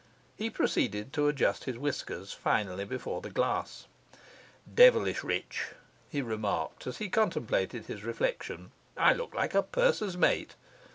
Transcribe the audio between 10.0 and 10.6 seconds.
mate.